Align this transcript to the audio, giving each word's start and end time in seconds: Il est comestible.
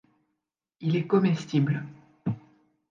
Il 0.79 0.95
est 0.95 1.05
comestible. 1.05 1.83